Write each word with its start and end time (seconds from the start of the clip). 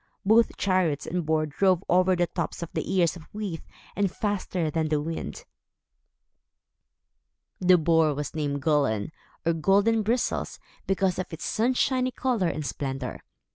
Both 0.25 0.57
chariot 0.57 1.05
and 1.05 1.23
boar 1.27 1.45
drove 1.45 1.83
over 1.87 2.15
the 2.15 2.25
tops 2.25 2.63
of 2.63 2.71
the 2.73 2.91
ears 2.91 3.15
of 3.15 3.27
wheat, 3.35 3.61
and 3.95 4.09
faster 4.11 4.71
than 4.71 4.89
the 4.89 4.99
wind. 4.99 5.45
The 7.59 7.77
Boar 7.77 8.15
was 8.15 8.33
named 8.33 8.63
Gullin, 8.63 9.11
or 9.45 9.53
Golden 9.53 10.01
Bristles 10.01 10.57
because 10.87 11.19
of 11.19 11.31
its 11.31 11.45
sunshiny 11.45 12.09
color 12.09 12.47
and 12.47 12.65
splendor. 12.65 13.19